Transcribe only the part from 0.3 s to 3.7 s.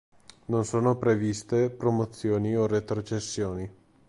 Non sono previste promozioni o retrocessioni.